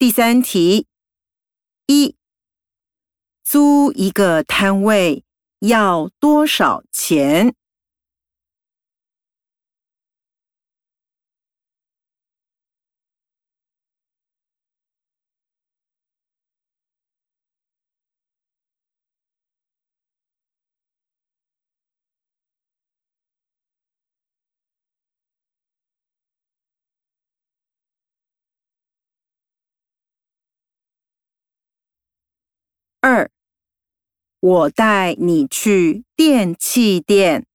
[0.00, 0.86] 第三题：
[1.86, 2.16] 一、
[3.44, 5.24] 租一个摊位
[5.58, 7.54] 要多少钱？
[33.02, 33.30] 二，
[34.40, 37.46] 我带你去电器店。